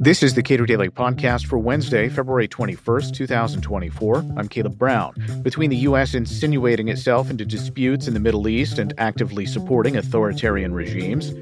This 0.00 0.22
is 0.22 0.34
the 0.34 0.44
Cato 0.44 0.64
Daily 0.64 0.90
Podcast 0.90 1.46
for 1.46 1.58
Wednesday, 1.58 2.08
February 2.08 2.46
21st, 2.46 3.12
2024. 3.12 4.16
I'm 4.36 4.48
Caleb 4.48 4.78
Brown. 4.78 5.12
Between 5.42 5.70
the 5.70 5.76
U.S. 5.78 6.14
insinuating 6.14 6.88
itself 6.88 7.28
into 7.30 7.44
disputes 7.44 8.06
in 8.06 8.14
the 8.14 8.20
Middle 8.20 8.46
East 8.46 8.78
and 8.78 8.94
actively 8.96 9.44
supporting 9.44 9.96
authoritarian 9.96 10.72
regimes, 10.72 11.32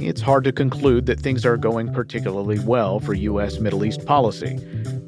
it's 0.00 0.20
hard 0.20 0.44
to 0.44 0.52
conclude 0.52 1.06
that 1.06 1.20
things 1.20 1.46
are 1.46 1.56
going 1.56 1.92
particularly 1.92 2.58
well 2.58 3.00
for 3.00 3.14
U.S. 3.14 3.60
Middle 3.60 3.84
East 3.84 4.04
policy. 4.04 4.58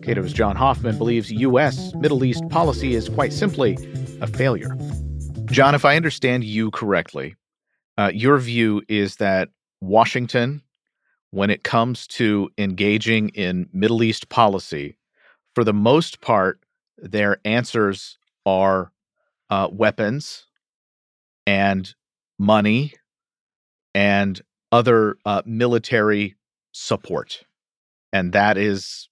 Cato's 0.02 0.32
Jon 0.32 0.56
Hoffman 0.56 0.96
believes 0.96 1.30
U.S. 1.30 1.94
Middle 1.96 2.24
East 2.24 2.48
policy 2.48 2.94
is 2.94 3.10
quite 3.10 3.32
simply 3.32 3.76
a 4.22 4.26
failure. 4.26 4.76
Jon, 5.44 5.74
if 5.74 5.84
I 5.84 5.96
understand 5.96 6.42
you 6.42 6.70
correctly, 6.70 7.36
uh, 7.98 8.10
your 8.14 8.38
view 8.38 8.82
is 8.88 9.16
that 9.16 9.50
Washington 9.87 10.62
when 11.30 11.51
it 11.51 11.64
comes 11.64 12.06
to 12.06 12.48
engaging 12.59 13.29
in 13.30 13.69
Middle 13.73 14.02
East 14.02 14.29
policy, 14.29 14.97
for 15.55 15.65
the 15.65 15.73
most 15.73 16.20
part, 16.20 16.61
their 16.97 17.38
answers 17.45 18.19
are 18.47 18.92
uh, 19.51 19.69
weapons 19.70 20.47
and 21.47 21.95
money 22.39 22.92
and 23.95 24.41
other 24.73 25.16
uh, 25.25 25.42
military 25.45 26.37
support. 26.73 27.42
And 28.12 28.33
that 28.33 28.56
is 28.56 29.09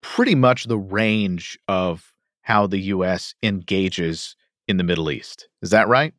pretty 0.00 0.34
much 0.34 0.64
the 0.64 0.78
range 0.78 1.58
of 1.68 2.12
how 2.42 2.66
the 2.66 2.78
U.S. 2.78 3.34
engages 3.42 4.36
in 4.68 4.76
the 4.76 4.84
Middle 4.84 5.10
East. 5.10 5.48
Is 5.60 5.70
that 5.70 5.88
right? 5.88 6.14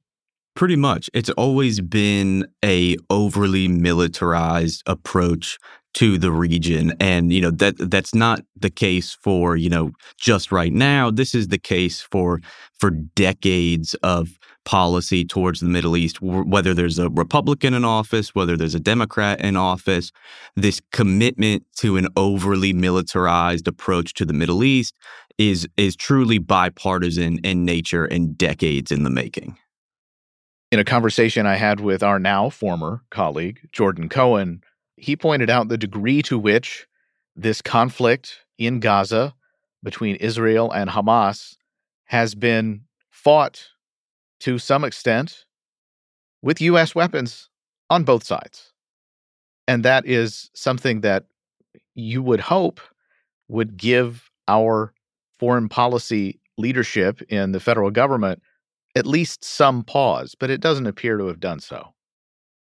Pretty 0.55 0.75
much. 0.75 1.09
It's 1.13 1.31
always 1.31 1.81
been 1.81 2.45
a 2.63 2.95
overly 3.09 3.67
militarized 3.67 4.83
approach 4.85 5.57
to 5.93 6.17
the 6.17 6.31
region 6.31 6.93
and 6.99 7.31
you 7.31 7.39
know 7.39 7.51
that 7.51 7.75
that's 7.77 8.15
not 8.15 8.41
the 8.55 8.69
case 8.69 9.13
for 9.13 9.55
you 9.55 9.69
know 9.69 9.91
just 10.17 10.51
right 10.51 10.73
now 10.73 11.11
this 11.11 11.35
is 11.35 11.49
the 11.49 11.57
case 11.57 12.01
for 12.01 12.41
for 12.79 12.89
decades 12.89 13.93
of 14.01 14.39
policy 14.65 15.23
towards 15.23 15.59
the 15.59 15.67
Middle 15.67 15.95
East 15.95 16.19
whether 16.21 16.73
there's 16.73 16.97
a 16.97 17.09
republican 17.11 17.75
in 17.75 17.85
office 17.85 18.33
whether 18.33 18.57
there's 18.57 18.73
a 18.73 18.79
democrat 18.79 19.39
in 19.41 19.55
office 19.55 20.11
this 20.55 20.81
commitment 20.91 21.63
to 21.77 21.97
an 21.97 22.07
overly 22.15 22.73
militarized 22.73 23.67
approach 23.67 24.15
to 24.15 24.25
the 24.25 24.33
Middle 24.33 24.63
East 24.63 24.95
is 25.37 25.67
is 25.77 25.95
truly 25.95 26.39
bipartisan 26.39 27.37
in 27.43 27.65
nature 27.65 28.05
and 28.05 28.35
decades 28.35 28.91
in 28.91 29.03
the 29.03 29.11
making 29.11 29.57
in 30.73 30.79
a 30.79 30.83
conversation 30.83 31.45
I 31.45 31.53
had 31.53 31.81
with 31.81 32.01
our 32.01 32.17
now 32.17 32.49
former 32.49 33.03
colleague, 33.11 33.59
Jordan 33.71 34.09
Cohen, 34.09 34.63
he 34.97 35.15
pointed 35.15 35.47
out 35.47 35.67
the 35.67 35.77
degree 35.77 36.23
to 36.23 36.39
which 36.39 36.87
this 37.35 37.61
conflict 37.61 38.39
in 38.57 38.79
Gaza 38.79 39.35
between 39.83 40.15
Israel 40.15 40.71
and 40.71 40.89
Hamas 40.89 41.57
has 42.05 42.33
been 42.33 42.85
fought 43.11 43.67
to 44.39 44.57
some 44.57 44.83
extent 44.83 45.45
with 46.41 46.59
U.S. 46.59 46.95
weapons 46.95 47.49
on 47.91 48.03
both 48.03 48.23
sides. 48.23 48.73
And 49.67 49.85
that 49.85 50.07
is 50.07 50.49
something 50.55 51.01
that 51.01 51.25
you 51.93 52.23
would 52.23 52.39
hope 52.39 52.81
would 53.47 53.77
give 53.77 54.31
our 54.47 54.91
foreign 55.37 55.69
policy 55.69 56.39
leadership 56.57 57.21
in 57.29 57.51
the 57.51 57.59
federal 57.59 57.91
government 57.91 58.41
at 58.95 59.05
least 59.05 59.43
some 59.43 59.83
pause, 59.83 60.35
but 60.39 60.49
it 60.49 60.61
doesn't 60.61 60.87
appear 60.87 61.17
to 61.17 61.27
have 61.27 61.39
done 61.39 61.59
so. 61.59 61.93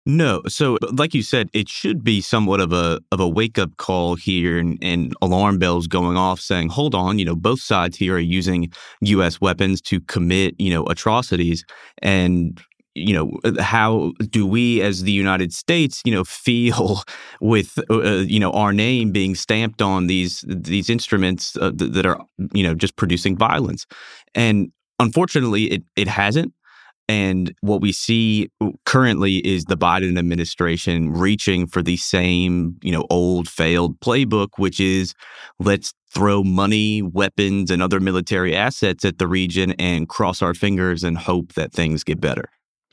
No, 0.06 0.42
so 0.48 0.80
like 0.94 1.14
you 1.14 1.22
said, 1.22 1.50
it 1.54 1.70
should 1.70 2.04
be 2.04 2.22
somewhat 2.22 2.60
of 2.60 2.74
a 2.74 3.00
of 3.12 3.20
a 3.20 3.28
wake 3.28 3.60
up 3.60 3.78
call 3.78 4.16
here, 4.16 4.58
and, 4.58 4.80
and, 4.82 5.14
alarm 5.22 5.60
bells 5.60 5.86
going 5.86 6.18
off, 6.18 6.40
saying, 6.40 6.70
"Hold 6.70 6.96
on, 6.96 7.20
you 7.20 7.26
know, 7.26 7.36
both 7.36 7.62
sides 7.62 7.98
here 7.98 8.16
are 8.16 8.20
using 8.20 8.72
U.S. 9.02 9.40
weapons 9.40 9.80
to 9.82 10.02
commit, 10.02 10.56
you 10.58 10.72
know, 10.72 10.86
atrocities." 10.86 11.64
And 12.02 12.60
you 12.96 13.14
know, 13.14 13.32
uh, 13.44 13.62
how 13.62 14.12
do 14.32 14.46
we, 14.46 14.82
as 14.82 15.04
the 15.04 15.12
United 15.12 15.54
States, 15.54 16.02
you 16.04 16.12
know, 16.12 16.24
feel 16.26 17.04
with 17.40 17.78
uh, 17.92 18.00
uh, 18.00 18.12
you 18.22 18.40
know 18.40 18.52
our 18.54 18.74
name 18.74 19.12
being 19.12 19.36
stamped 19.36 19.84
on 19.84 20.08
these 20.08 20.44
these 20.48 20.90
instruments 20.90 21.56
uh, 21.58 21.72
th- 21.72 21.92
that 21.92 22.08
are 22.08 22.20
you 22.54 22.64
know 22.64 22.74
just 22.74 22.96
producing 22.96 23.38
violence? 23.38 23.86
And 24.34 24.72
Unfortunately, 25.02 25.64
it, 25.66 25.84
it 25.96 26.08
hasn't. 26.08 26.54
And 27.10 27.54
what 27.60 27.82
we 27.82 27.92
see 27.92 28.50
currently 28.86 29.38
is 29.38 29.66
the 29.66 29.76
Biden 29.76 30.18
administration 30.18 31.12
reaching 31.12 31.68
for 31.68 31.82
the 31.82 31.98
same, 31.98 32.78
you 32.82 32.92
know, 32.92 33.06
old 33.10 33.50
failed 33.50 34.00
playbook, 34.00 34.50
which 34.58 34.80
is 34.80 35.14
let's 35.60 35.94
throw 36.14 36.44
money, 36.44 37.02
weapons, 37.02 37.72
and 37.72 37.82
other 37.82 38.00
military 38.00 38.56
assets 38.56 39.04
at 39.04 39.18
the 39.18 39.28
region 39.28 39.72
and 39.74 40.08
cross 40.08 40.42
our 40.42 40.54
fingers 40.54 41.04
and 41.04 41.18
hope 41.18 41.54
that 41.54 41.74
things 41.74 42.04
get 42.04 42.22
better. 42.22 42.46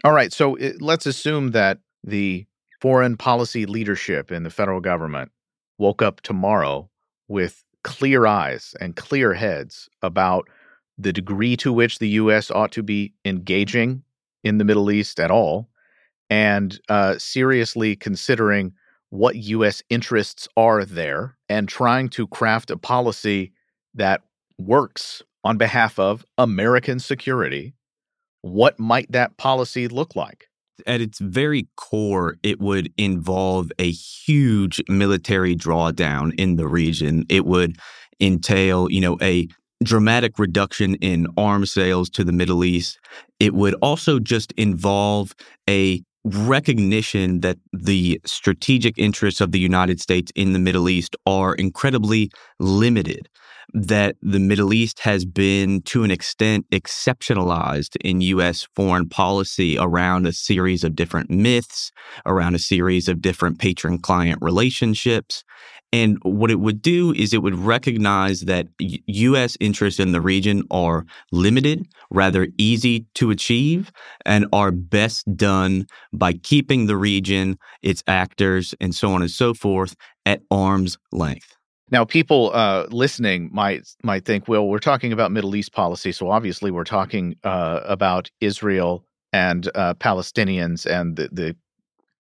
All 0.03 0.13
right. 0.13 0.33
So 0.33 0.57
it, 0.57 0.81
let's 0.81 1.07
assume 1.07 1.53
that 1.53 1.79
the 2.03 2.47
foreign 2.81 3.17
policy 3.17 3.67
leadership 3.67 4.33
in 4.33 4.43
the 4.43 4.51
federal 4.51 4.81
government 4.81 5.31
woke 5.79 6.03
up 6.03 6.23
tomorrow 6.23 6.89
with 7.29 7.63
clear 7.85 8.27
eyes 8.27 8.75
and 8.81 8.97
clear 8.97 9.35
heads 9.35 9.89
about 10.03 10.49
the 10.99 11.13
degree 11.13 11.57
to 11.59 11.73
which 11.73 11.99
the 11.99 12.09
U.S. 12.11 12.51
ought 12.51 12.73
to 12.73 12.83
be 12.83 13.13
engaging 13.25 14.03
in 14.45 14.59
the 14.59 14.65
Middle 14.65 14.91
East 14.91 15.21
at 15.21 15.31
all, 15.31 15.69
and 16.29 16.79
uh, 16.89 17.17
seriously 17.19 17.97
considering 17.97 18.73
what 19.11 19.37
U.S. 19.37 19.83
interests 19.89 20.49
are 20.57 20.85
there 20.85 21.37
and 21.49 21.69
trying 21.69 22.09
to 22.11 22.27
craft 22.27 22.71
a 22.71 22.77
policy 22.77 23.53
that 23.95 24.23
works 24.59 25.23
on 25.45 25.57
behalf 25.57 25.99
of 25.99 26.25
American 26.37 26.99
security, 26.99 27.75
what 28.43 28.79
might 28.79 29.11
that 29.13 29.37
policy 29.37 29.89
look 29.89 30.15
like? 30.15 30.49
At 30.87 31.01
its 31.01 31.19
very 31.19 31.67
core, 31.77 32.37
it 32.43 32.61
would 32.61 32.93
involve 32.97 33.73
a 33.79 33.91
huge 33.91 34.81
military 34.89 35.57
drawdown 35.57 36.33
in 36.39 36.57
the 36.57 36.69
region. 36.69 37.25
It 37.29 37.47
would 37.47 37.79
entail, 38.21 38.91
you 38.91 39.01
know, 39.01 39.19
a 39.21 39.49
dramatic 39.83 40.39
reduction 40.39 40.95
in 40.97 41.27
arms 41.37 41.73
sales 41.73 42.11
to 42.11 42.25
the 42.25 42.33
Middle 42.33 42.65
East. 42.65 42.99
It 43.39 43.55
would 43.55 43.75
also 43.75 44.19
just 44.19 44.53
involve 44.53 45.35
a 45.69 46.03
recognition 46.25 47.41
that 47.41 47.59
the 47.73 48.21
strategic 48.27 48.99
interests 48.99 49.41
of 49.41 49.53
the 49.53 49.61
United 49.61 50.01
States 50.01 50.33
in 50.35 50.53
the 50.53 50.59
Middle 50.59 50.89
East 50.89 51.17
are 51.27 51.55
incredibly 51.55 52.31
limited. 52.59 53.29
That 53.75 54.17
the 54.23 54.39
Middle 54.39 54.73
East 54.73 55.01
has 55.01 55.27
been, 55.27 55.83
to 55.83 56.03
an 56.03 56.11
extent, 56.11 56.65
exceptionalized 56.73 57.97
in 57.97 58.23
U.S. 58.23 58.67
foreign 58.75 59.11
policy 59.11 59.77
around 59.79 60.27
a 60.27 60.33
series 60.33 60.85
of 60.85 60.97
different 60.97 61.29
myths, 61.29 61.93
around 62.25 62.55
a 62.55 62.59
series 62.59 63.09
of 63.09 63.21
different 63.21 63.59
patron 63.59 63.99
client 63.99 64.39
relationships. 64.41 65.45
And 65.93 66.19
what 66.23 66.51
it 66.51 66.61
would 66.61 66.83
do 66.83 67.15
is 67.15 67.33
it 67.33 67.43
would 67.43 67.55
recognize 67.55 68.43
that 68.43 68.67
U.S. 68.79 69.57
interests 69.59 69.99
in 69.99 70.13
the 70.13 70.21
region 70.21 70.65
are 70.71 71.07
limited, 71.33 71.87
rather 72.11 72.49
easy 72.59 73.07
to 73.15 73.31
achieve, 73.31 73.91
and 74.27 74.47
are 74.53 74.71
best 74.71 75.25
done 75.35 75.87
by 76.13 76.35
keeping 76.35 76.87
the 76.87 76.97
region, 76.97 77.59
its 77.83 78.05
actors, 78.07 78.75
and 78.81 78.95
so 78.95 79.13
on 79.13 79.23
and 79.23 79.31
so 79.31 79.55
forth 79.55 79.97
at 80.27 80.43
arm's 80.51 80.99
length. 81.11 81.57
Now, 81.91 82.05
people 82.05 82.51
uh, 82.53 82.87
listening 82.91 83.49
might 83.51 83.89
might 84.03 84.27
think, 84.27 84.47
well, 84.47 84.67
we're 84.69 84.79
talking 84.79 85.13
about 85.13 85.33
Middle 85.33 85.57
East 85.57 85.73
policy, 85.73 86.13
so 86.13 86.31
obviously 86.31 86.71
we're 86.71 86.85
talking 86.85 87.37
uh, 87.45 87.81
about 87.85 88.31
Israel 88.41 89.05
and 89.33 89.71
uh, 89.75 89.95
Palestinians 89.95 90.85
and 90.85 91.17
the, 91.17 91.29
the 91.33 91.57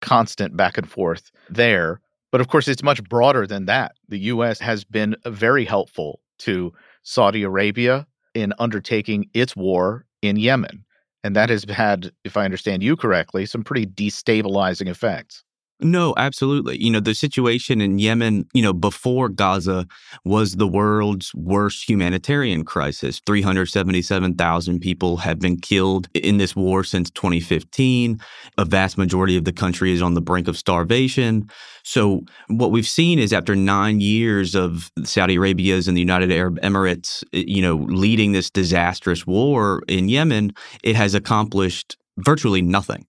constant 0.00 0.56
back 0.56 0.78
and 0.78 0.90
forth 0.90 1.30
there. 1.50 2.00
But 2.30 2.40
of 2.40 2.48
course, 2.48 2.68
it's 2.68 2.82
much 2.82 3.02
broader 3.04 3.46
than 3.46 3.66
that. 3.66 3.92
The 4.08 4.18
U.S. 4.18 4.58
has 4.60 4.84
been 4.84 5.16
uh, 5.24 5.30
very 5.30 5.64
helpful 5.64 6.20
to 6.40 6.72
Saudi 7.02 7.42
Arabia 7.42 8.06
in 8.34 8.52
undertaking 8.58 9.28
its 9.34 9.56
war 9.56 10.04
in 10.22 10.36
Yemen. 10.36 10.84
And 11.24 11.34
that 11.34 11.48
has 11.48 11.64
had, 11.64 12.12
if 12.24 12.36
I 12.36 12.44
understand 12.44 12.82
you 12.82 12.96
correctly, 12.96 13.46
some 13.46 13.64
pretty 13.64 13.86
destabilizing 13.86 14.88
effects. 14.88 15.42
No, 15.80 16.12
absolutely. 16.16 16.82
You 16.82 16.90
know, 16.90 16.98
the 16.98 17.14
situation 17.14 17.80
in 17.80 18.00
Yemen, 18.00 18.46
you 18.52 18.62
know, 18.62 18.72
before 18.72 19.28
Gaza 19.28 19.86
was 20.24 20.56
the 20.56 20.66
world's 20.66 21.32
worst 21.36 21.88
humanitarian 21.88 22.64
crisis. 22.64 23.20
377,000 23.24 24.80
people 24.80 25.18
have 25.18 25.38
been 25.38 25.56
killed 25.56 26.08
in 26.14 26.38
this 26.38 26.56
war 26.56 26.82
since 26.82 27.10
2015. 27.10 28.18
A 28.58 28.64
vast 28.64 28.98
majority 28.98 29.36
of 29.36 29.44
the 29.44 29.52
country 29.52 29.92
is 29.92 30.02
on 30.02 30.14
the 30.14 30.20
brink 30.20 30.48
of 30.48 30.58
starvation. 30.58 31.48
So, 31.84 32.22
what 32.48 32.72
we've 32.72 32.86
seen 32.86 33.20
is 33.20 33.32
after 33.32 33.54
nine 33.54 34.00
years 34.00 34.56
of 34.56 34.90
Saudi 35.04 35.36
Arabia's 35.36 35.86
and 35.86 35.96
the 35.96 36.00
United 36.00 36.32
Arab 36.32 36.58
Emirates, 36.60 37.22
you 37.30 37.62
know, 37.62 37.76
leading 37.76 38.32
this 38.32 38.50
disastrous 38.50 39.28
war 39.28 39.82
in 39.86 40.08
Yemen, 40.08 40.52
it 40.82 40.96
has 40.96 41.14
accomplished 41.14 41.96
virtually 42.18 42.62
nothing. 42.62 43.06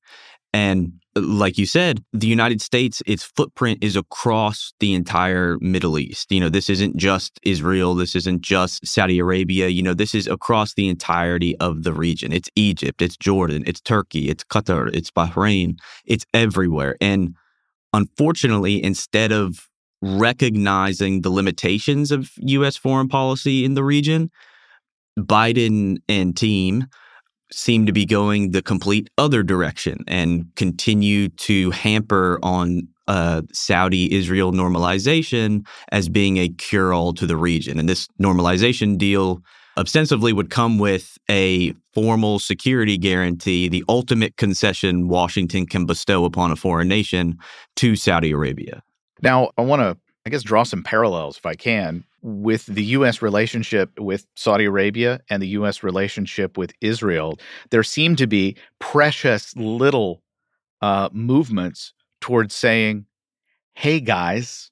And 0.54 0.94
like 1.16 1.58
you 1.58 1.66
said, 1.66 2.04
the 2.14 2.28
United 2.28 2.62
States, 2.62 3.02
its 3.06 3.24
footprint 3.24 3.84
is 3.84 3.96
across 3.96 4.74
the 4.80 4.94
entire 4.94 5.58
Middle 5.60 5.98
East. 5.98 6.32
You 6.32 6.40
know, 6.40 6.50
this 6.50 6.70
isn't 6.70 6.98
just 6.98 7.40
Israel. 7.44 7.96
This 7.96 8.16
isn't 8.16 8.42
just 8.42 8.86
Saudi 8.86 9.20
Arabia. 9.20 9.68
You 9.70 9.82
know, 9.82 9.94
this 9.94 10.14
is 10.14 10.28
across 10.28 10.74
the 10.74 10.88
entirety 10.88 11.58
of 11.58 11.84
the 11.84 11.94
region. 11.94 12.32
It's 12.32 12.50
Egypt, 12.56 13.02
it's 13.02 13.18
Jordan, 13.18 13.64
it's 13.66 13.82
Turkey, 13.82 14.30
it's 14.30 14.44
Qatar, 14.44 14.94
it's 14.94 15.12
Bahrain, 15.12 15.78
it's 16.06 16.26
everywhere. 16.34 16.96
And 17.02 17.36
unfortunately, 17.94 18.84
instead 18.84 19.32
of 19.32 19.68
recognizing 20.02 21.22
the 21.22 21.30
limitations 21.30 22.12
of 22.12 22.32
U.S. 22.38 22.78
foreign 22.78 23.10
policy 23.10 23.66
in 23.66 23.74
the 23.74 23.84
region, 23.84 24.32
Biden 25.18 25.98
and 26.08 26.38
team 26.38 26.88
seem 27.52 27.86
to 27.86 27.92
be 27.92 28.06
going 28.06 28.52
the 28.52 28.62
complete 28.62 29.10
other 29.18 29.44
direction 29.44 30.04
and 30.08 30.46
continue 30.56 31.30
to 31.30 31.72
hamper 31.72 32.40
on 32.44 32.88
uh, 33.08 33.42
Saudi 33.52 34.14
Israel 34.14 34.52
normalization 34.52 35.66
as 35.92 36.10
being 36.10 36.38
a 36.38 36.50
cure 36.50 36.94
all 36.94 37.14
to 37.14 37.26
the 37.26 37.36
region. 37.36 37.80
And 37.80 37.90
this 37.90 38.08
normalization 38.22 38.98
deal 38.98 39.42
ostensibly 39.78 40.34
would 40.34 40.50
come 40.50 40.78
with 40.78 41.18
a 41.30 41.74
formal 41.94 42.38
security 42.38 42.98
guarantee, 42.98 43.68
the 43.68 43.84
ultimate 43.90 44.38
concession 44.38 45.08
Washington 45.08 45.66
can 45.66 45.86
bestow 45.86 46.26
upon 46.26 46.52
a 46.52 46.56
foreign 46.56 46.88
nation 46.88 47.38
to 47.78 47.96
Saudi 47.96 48.32
Arabia. 48.32 48.84
Now, 49.22 49.52
I 49.58 49.62
want 49.62 49.82
to, 49.82 49.98
I 50.26 50.30
guess, 50.30 50.44
draw 50.44 50.64
some 50.64 50.84
parallels, 50.84 51.38
if 51.38 51.46
I 51.46 51.56
can, 51.56 52.04
with 52.22 52.66
the 52.66 52.84
U.S. 52.84 53.22
relationship 53.22 53.92
with 54.00 54.26
Saudi 54.36 54.66
Arabia 54.66 55.22
and 55.30 55.42
the 55.42 55.48
U.S. 55.50 55.84
relationship 55.84 56.58
with 56.58 56.74
Israel, 56.82 57.38
there 57.70 57.84
seem 57.84 58.16
to 58.18 58.28
be 58.28 58.56
precious 58.80 59.56
little 59.56 60.22
uh, 60.82 61.10
movements 61.12 61.94
towards 62.22 62.56
saying, 62.56 63.06
"Hey, 63.74 64.00
guys, 64.00 64.72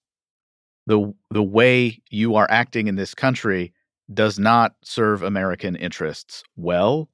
the 0.85 1.13
the 1.29 1.44
way 1.44 2.01
you 2.09 2.35
are 2.35 2.47
acting 2.49 2.88
in 2.88 2.95
this 2.95 3.13
country 3.13 3.73
does 4.13 4.39
not 4.39 4.75
serve 4.83 5.23
American 5.23 5.75
interests 5.75 6.44
well." 6.55 7.09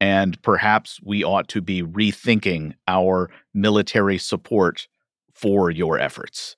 And 0.00 0.40
perhaps 0.42 1.00
we 1.02 1.24
ought 1.24 1.48
to 1.48 1.60
be 1.60 1.82
rethinking 1.82 2.74
our 2.86 3.30
military 3.52 4.18
support 4.18 4.86
for 5.34 5.70
your 5.70 5.98
efforts. 5.98 6.56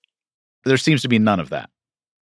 There 0.65 0.77
seems 0.77 1.03
to 1.03 1.09
be 1.09 1.19
none 1.19 1.41
of 1.41 1.49
that. 1.51 1.71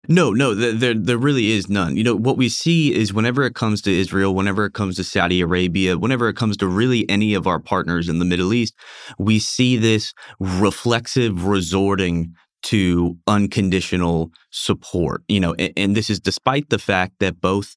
No, 0.08 0.32
no, 0.32 0.54
there 0.54 0.94
there 0.94 1.18
really 1.18 1.52
is 1.52 1.70
none. 1.70 1.98
You 1.98 2.04
know, 2.04 2.16
what 2.16 2.38
we 2.38 2.50
see 2.50 2.94
is 2.94 3.14
whenever 3.14 3.44
it 3.44 3.56
comes 3.56 3.82
to 3.84 3.92
Israel, 3.92 4.36
whenever 4.36 4.66
it 4.66 4.74
comes 4.74 4.96
to 4.98 5.04
Saudi 5.04 5.42
Arabia, 5.42 5.98
whenever 5.98 6.30
it 6.30 6.36
comes 6.36 6.58
to 6.58 6.68
really 6.68 7.10
any 7.10 7.34
of 7.34 7.48
our 7.48 7.60
partners 7.60 8.10
in 8.10 8.20
the 8.20 8.26
Middle 8.26 8.54
East, 8.54 8.76
we 9.18 9.40
see 9.40 9.78
this 9.78 10.14
reflexive 10.40 11.46
resorting 11.46 12.34
to 12.64 13.18
unconditional 13.28 14.32
support. 14.52 15.24
You 15.28 15.40
know, 15.40 15.54
and, 15.56 15.74
and 15.78 15.96
this 15.96 16.10
is 16.10 16.20
despite 16.20 16.70
the 16.70 16.80
fact 16.80 17.16
that 17.20 17.42
both 17.42 17.76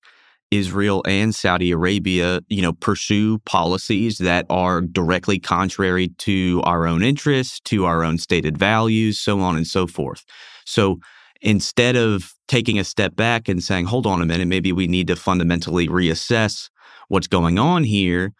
Israel 0.50 1.02
and 1.06 1.34
Saudi 1.34 1.70
Arabia, 1.70 2.40
you 2.48 2.62
know, 2.62 2.72
pursue 2.72 3.38
policies 3.40 4.18
that 4.18 4.46
are 4.48 4.80
directly 4.80 5.38
contrary 5.38 6.08
to 6.18 6.62
our 6.64 6.86
own 6.86 7.02
interests, 7.02 7.60
to 7.60 7.84
our 7.84 8.02
own 8.02 8.18
stated 8.18 8.56
values, 8.56 9.18
so 9.18 9.40
on 9.40 9.56
and 9.56 9.66
so 9.66 9.86
forth. 9.86 10.24
So 10.64 11.00
instead 11.40 11.96
of 11.96 12.34
taking 12.48 12.78
a 12.78 12.84
step 12.84 13.14
back 13.14 13.48
and 13.48 13.62
saying, 13.62 13.86
hold 13.86 14.06
on 14.06 14.20
a 14.20 14.26
minute, 14.26 14.48
maybe 14.48 14.72
we 14.72 14.86
need 14.86 15.06
to 15.06 15.16
fundamentally 15.16 15.88
reassess 15.88 16.70
what's 17.08 17.26
going 17.26 17.58
on 17.58 17.84
here, 17.84 18.32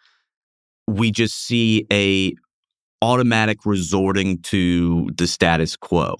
we 0.87 1.11
just 1.11 1.45
see 1.45 1.85
a 1.91 2.33
automatic 3.01 3.65
resorting 3.65 4.41
to 4.41 5.09
the 5.17 5.27
status 5.27 5.75
quo. 5.75 6.15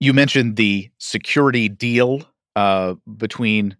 You 0.00 0.12
mentioned 0.12 0.56
the 0.56 0.90
security 0.98 1.68
deal 1.68 2.22
uh, 2.54 2.94
between 3.16 3.76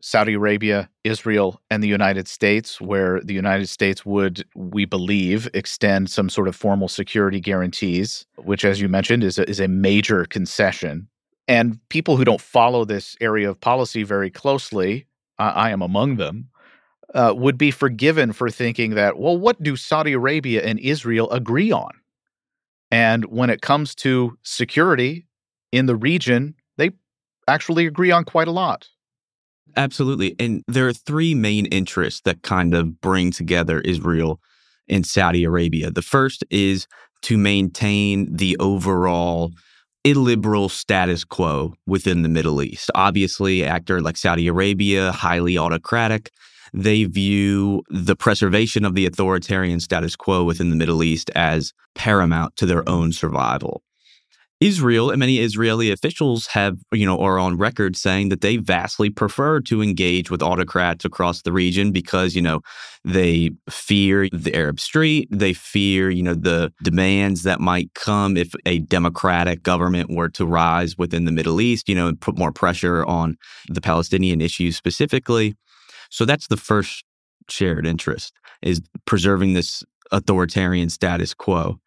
Saudi 0.00 0.34
Arabia, 0.34 0.88
Israel, 1.04 1.60
and 1.70 1.82
the 1.82 1.88
United 1.88 2.28
States, 2.28 2.80
where 2.80 3.20
the 3.20 3.34
United 3.34 3.68
States 3.68 4.06
would, 4.06 4.44
we 4.54 4.84
believe, 4.84 5.48
extend 5.52 6.10
some 6.10 6.28
sort 6.28 6.48
of 6.48 6.54
formal 6.54 6.88
security 6.88 7.40
guarantees, 7.40 8.24
which, 8.36 8.64
as 8.64 8.80
you 8.80 8.88
mentioned, 8.88 9.24
is 9.24 9.38
a, 9.38 9.48
is 9.48 9.58
a 9.58 9.68
major 9.68 10.24
concession 10.26 11.08
and 11.48 11.78
people 11.88 12.16
who 12.16 12.24
don't 12.24 12.40
follow 12.40 12.84
this 12.84 13.16
area 13.20 13.48
of 13.48 13.60
policy 13.60 14.02
very 14.02 14.30
closely, 14.30 15.06
uh, 15.38 15.52
I 15.54 15.70
am 15.70 15.82
among 15.82 16.16
them, 16.16 16.48
uh, 17.14 17.32
would 17.36 17.56
be 17.56 17.70
forgiven 17.70 18.32
for 18.32 18.50
thinking 18.50 18.94
that, 18.94 19.18
well, 19.18 19.38
what 19.38 19.62
do 19.62 19.76
Saudi 19.76 20.12
Arabia 20.12 20.62
and 20.62 20.78
Israel 20.80 21.30
agree 21.30 21.70
on? 21.70 21.90
And 22.90 23.24
when 23.26 23.50
it 23.50 23.62
comes 23.62 23.94
to 23.96 24.38
security 24.42 25.26
in 25.72 25.86
the 25.86 25.96
region, 25.96 26.54
they 26.76 26.90
actually 27.48 27.86
agree 27.86 28.10
on 28.10 28.24
quite 28.24 28.48
a 28.48 28.52
lot. 28.52 28.88
Absolutely. 29.76 30.34
And 30.38 30.62
there 30.66 30.88
are 30.88 30.92
three 30.92 31.34
main 31.34 31.66
interests 31.66 32.22
that 32.22 32.42
kind 32.42 32.74
of 32.74 33.00
bring 33.00 33.30
together 33.30 33.80
Israel 33.80 34.40
and 34.88 35.04
Saudi 35.04 35.44
Arabia. 35.44 35.90
The 35.90 36.02
first 36.02 36.44
is 36.50 36.86
to 37.22 37.36
maintain 37.36 38.34
the 38.34 38.56
overall 38.58 39.52
illiberal 40.06 40.68
status 40.68 41.24
quo 41.24 41.74
within 41.84 42.22
the 42.22 42.28
Middle 42.28 42.62
East. 42.62 42.92
Obviously, 42.94 43.64
actor 43.64 44.00
like 44.00 44.16
Saudi 44.16 44.46
Arabia, 44.46 45.10
highly 45.10 45.58
autocratic. 45.58 46.30
They 46.72 47.04
view 47.04 47.82
the 47.90 48.14
preservation 48.14 48.84
of 48.84 48.94
the 48.94 49.04
authoritarian 49.04 49.80
status 49.80 50.14
quo 50.14 50.44
within 50.44 50.70
the 50.70 50.76
Middle 50.76 51.02
East 51.02 51.28
as 51.34 51.72
paramount 51.96 52.54
to 52.56 52.66
their 52.66 52.88
own 52.88 53.12
survival. 53.12 53.82
Israel 54.60 55.10
and 55.10 55.20
many 55.20 55.38
Israeli 55.38 55.90
officials 55.90 56.46
have, 56.48 56.78
you 56.90 57.04
know, 57.04 57.18
are 57.20 57.38
on 57.38 57.58
record 57.58 57.94
saying 57.94 58.30
that 58.30 58.40
they 58.40 58.56
vastly 58.56 59.10
prefer 59.10 59.60
to 59.60 59.82
engage 59.82 60.30
with 60.30 60.42
autocrats 60.42 61.04
across 61.04 61.42
the 61.42 61.52
region 61.52 61.92
because, 61.92 62.34
you 62.34 62.40
know, 62.40 62.60
they 63.04 63.50
fear 63.68 64.28
the 64.32 64.54
Arab 64.54 64.80
Street. 64.80 65.28
They 65.30 65.52
fear, 65.52 66.08
you 66.08 66.22
know, 66.22 66.34
the 66.34 66.72
demands 66.82 67.42
that 67.42 67.60
might 67.60 67.92
come 67.94 68.38
if 68.38 68.54
a 68.64 68.78
democratic 68.78 69.62
government 69.62 70.10
were 70.10 70.30
to 70.30 70.46
rise 70.46 70.96
within 70.96 71.26
the 71.26 71.32
Middle 71.32 71.60
East, 71.60 71.86
you 71.88 71.94
know, 71.94 72.08
and 72.08 72.18
put 72.18 72.38
more 72.38 72.52
pressure 72.52 73.04
on 73.04 73.36
the 73.68 73.82
Palestinian 73.82 74.40
issues 74.40 74.74
specifically. 74.76 75.54
So 76.10 76.24
that's 76.24 76.46
the 76.46 76.56
first 76.56 77.04
shared 77.48 77.86
interest 77.86 78.32
is 78.62 78.80
preserving 79.04 79.52
this 79.52 79.84
authoritarian 80.12 80.88
status 80.88 81.34
quo. 81.34 81.78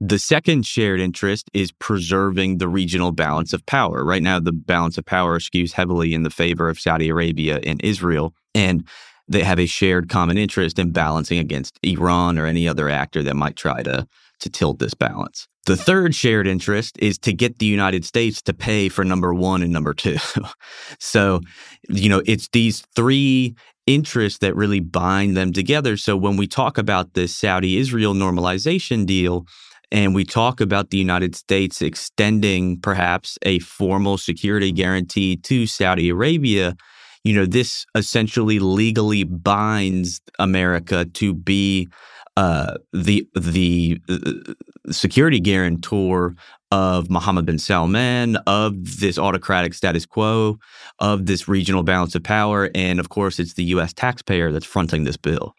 The 0.00 0.18
second 0.18 0.66
shared 0.66 1.00
interest 1.00 1.50
is 1.54 1.72
preserving 1.72 2.58
the 2.58 2.68
regional 2.68 3.12
balance 3.12 3.52
of 3.52 3.64
power. 3.66 4.04
Right 4.04 4.22
now, 4.22 4.40
the 4.40 4.52
balance 4.52 4.98
of 4.98 5.06
power 5.06 5.38
skews 5.38 5.72
heavily 5.72 6.14
in 6.14 6.24
the 6.24 6.30
favor 6.30 6.68
of 6.68 6.80
Saudi 6.80 7.08
Arabia 7.08 7.60
and 7.64 7.82
Israel. 7.84 8.34
And 8.54 8.86
they 9.28 9.42
have 9.42 9.58
a 9.58 9.66
shared 9.66 10.08
common 10.08 10.36
interest 10.36 10.78
in 10.78 10.90
balancing 10.90 11.38
against 11.38 11.78
Iran 11.82 12.38
or 12.38 12.46
any 12.46 12.68
other 12.68 12.88
actor 12.88 13.22
that 13.22 13.36
might 13.36 13.56
try 13.56 13.82
to, 13.82 14.06
to 14.40 14.50
tilt 14.50 14.78
this 14.78 14.94
balance. 14.94 15.48
The 15.66 15.76
third 15.76 16.14
shared 16.14 16.46
interest 16.46 16.98
is 16.98 17.16
to 17.20 17.32
get 17.32 17.58
the 17.58 17.66
United 17.66 18.04
States 18.04 18.42
to 18.42 18.52
pay 18.52 18.90
for 18.90 19.02
number 19.02 19.32
one 19.32 19.62
and 19.62 19.72
number 19.72 19.94
two. 19.94 20.18
so, 20.98 21.40
you 21.88 22.10
know, 22.10 22.22
it's 22.26 22.48
these 22.48 22.82
three 22.94 23.54
interests 23.86 24.40
that 24.40 24.56
really 24.56 24.80
bind 24.80 25.36
them 25.36 25.54
together. 25.54 25.96
So, 25.96 26.18
when 26.18 26.36
we 26.36 26.46
talk 26.46 26.76
about 26.76 27.14
this 27.14 27.34
Saudi 27.34 27.78
Israel 27.78 28.12
normalization 28.12 29.06
deal, 29.06 29.46
and 29.94 30.12
we 30.12 30.24
talk 30.24 30.60
about 30.60 30.90
the 30.90 30.98
United 30.98 31.36
States 31.36 31.80
extending 31.80 32.80
perhaps 32.80 33.38
a 33.42 33.60
formal 33.60 34.18
security 34.18 34.72
guarantee 34.72 35.36
to 35.36 35.68
Saudi 35.68 36.08
Arabia. 36.08 36.74
You 37.22 37.36
know, 37.36 37.46
this 37.46 37.86
essentially 37.94 38.58
legally 38.58 39.22
binds 39.22 40.20
America 40.40 41.04
to 41.04 41.32
be 41.32 41.88
uh, 42.36 42.74
the 42.92 43.24
the 43.36 44.00
uh, 44.08 44.52
security 44.90 45.38
guarantor 45.38 46.34
of 46.72 47.08
Mohammed 47.08 47.46
bin 47.46 47.58
Salman, 47.60 48.34
of 48.48 48.98
this 48.98 49.16
autocratic 49.16 49.74
status 49.74 50.04
quo, 50.04 50.58
of 50.98 51.26
this 51.26 51.46
regional 51.46 51.84
balance 51.84 52.16
of 52.16 52.24
power, 52.24 52.68
and 52.74 52.98
of 52.98 53.10
course, 53.10 53.38
it's 53.38 53.54
the 53.54 53.64
U.S. 53.66 53.92
taxpayer 53.92 54.50
that's 54.50 54.66
fronting 54.66 55.04
this 55.04 55.16
bill. 55.16 55.54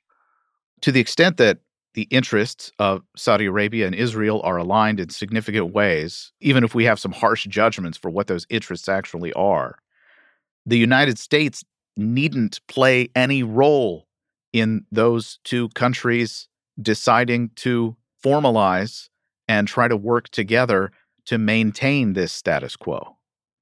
To 0.81 0.91
the 0.91 0.99
extent 0.99 1.37
that 1.37 1.59
the 1.95 2.03
interests 2.11 2.71
of 2.77 3.01
Saudi 3.15 3.45
Arabia 3.45 3.87
and 3.87 3.95
Israel 3.95 4.41
are 4.43 4.57
aligned 4.57 4.99
in 4.99 5.09
significant 5.09 5.73
ways, 5.73 6.31
even 6.41 6.63
if 6.63 6.75
we 6.75 6.83
have 6.83 6.99
some 6.99 7.13
harsh 7.13 7.45
judgments 7.47 7.97
for 7.97 8.11
what 8.11 8.27
those 8.27 8.45
interests 8.49 8.87
actually 8.87 9.33
are. 9.33 9.79
The 10.65 10.77
United 10.77 11.17
States 11.17 11.63
needn't 11.97 12.59
play 12.67 13.09
any 13.15 13.43
role 13.43 14.07
in 14.51 14.85
those 14.91 15.39
two 15.43 15.69
countries 15.69 16.47
deciding 16.81 17.49
to 17.55 17.95
formalize 18.23 19.09
and 19.47 19.67
try 19.67 19.87
to 19.87 19.95
work 19.95 20.29
together 20.29 20.91
to 21.25 21.37
maintain 21.37 22.13
this 22.13 22.33
status 22.33 22.75
quo. 22.75 23.14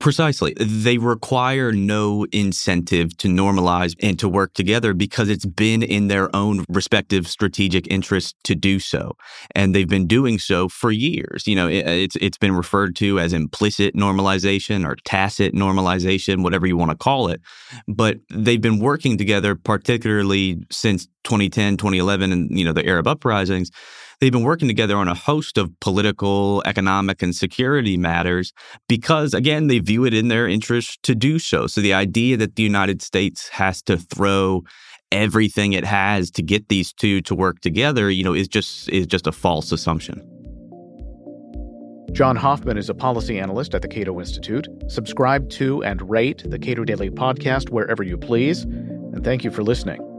Precisely. 0.03 0.53
They 0.59 0.97
require 0.97 1.71
no 1.71 2.27
incentive 2.33 3.15
to 3.19 3.29
normalize 3.29 3.95
and 4.03 4.19
to 4.19 4.27
work 4.27 4.53
together 4.53 4.93
because 4.93 5.29
it's 5.29 5.45
been 5.45 5.81
in 5.81 6.09
their 6.09 6.29
own 6.35 6.65
respective 6.67 7.25
strategic 7.25 7.87
interest 7.87 8.35
to 8.43 8.53
do 8.53 8.81
so. 8.81 9.13
And 9.55 9.73
they've 9.73 9.87
been 9.87 10.05
doing 10.05 10.39
so 10.39 10.67
for 10.67 10.91
years. 10.91 11.47
You 11.47 11.55
know, 11.55 11.69
it, 11.69 11.87
uh, 11.87 11.91
it's 11.91 12.17
it's 12.17 12.37
been 12.37 12.53
referred 12.53 12.97
to 12.97 13.17
as 13.17 13.31
implicit 13.31 13.95
normalization 13.95 14.85
or 14.85 14.97
tacit 15.05 15.55
normalization, 15.55 16.43
whatever 16.43 16.67
you 16.67 16.75
want 16.75 16.91
to 16.91 16.97
call 16.97 17.29
it. 17.29 17.39
But 17.87 18.17
they've 18.29 18.59
been 18.59 18.79
working 18.79 19.17
together 19.17 19.55
particularly 19.55 20.57
since 20.69 21.05
2010, 21.23 21.77
2011 21.77 22.33
and 22.33 22.59
you 22.59 22.65
know 22.65 22.73
the 22.73 22.85
Arab 22.85 23.07
uprisings 23.07 23.71
they've 24.23 24.31
been 24.31 24.43
working 24.43 24.69
together 24.69 24.95
on 24.95 25.09
a 25.09 25.13
host 25.13 25.57
of 25.57 25.69
political, 25.81 26.63
economic, 26.65 27.21
and 27.21 27.35
security 27.35 27.97
matters 27.97 28.53
because, 28.87 29.33
again, 29.33 29.67
they 29.67 29.79
view 29.79 30.05
it 30.05 30.13
in 30.13 30.29
their 30.29 30.47
interest 30.47 31.03
to 31.03 31.13
do 31.13 31.37
so. 31.37 31.67
So 31.67 31.81
the 31.81 31.93
idea 31.93 32.37
that 32.37 32.55
the 32.55 32.63
United 32.63 33.01
States 33.01 33.49
has 33.49 33.81
to 33.81 33.97
throw 33.97 34.63
everything 35.11 35.73
it 35.73 35.83
has 35.83 36.31
to 36.31 36.41
get 36.41 36.69
these 36.69 36.93
two 36.93 37.21
to 37.23 37.35
work 37.35 37.59
together, 37.59 38.09
you 38.09 38.23
know, 38.23 38.33
is 38.33 38.47
just 38.47 38.87
is 38.89 39.05
just 39.07 39.27
a 39.27 39.33
false 39.33 39.73
assumption. 39.73 40.25
Jon 42.13 42.37
Hoffman 42.37 42.77
is 42.77 42.89
a 42.89 42.93
policy 42.93 43.39
analyst 43.39 43.75
at 43.75 43.81
the 43.81 43.89
Cato 43.89 44.19
Institute. 44.19 44.67
Subscribe 44.87 45.49
to 45.49 45.83
and 45.83 46.09
rate 46.09 46.43
the 46.45 46.59
Cato 46.59 46.85
Daily 46.85 47.09
Podcast 47.09 47.71
wherever 47.71 48.03
you 48.03 48.17
please. 48.17 48.63
And 48.63 49.21
thank 49.23 49.43
you 49.43 49.51
for 49.51 49.63
listening. 49.63 50.12